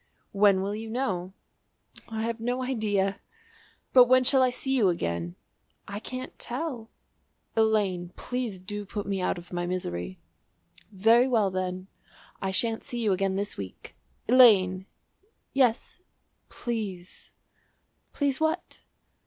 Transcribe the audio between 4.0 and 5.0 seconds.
when shall I see you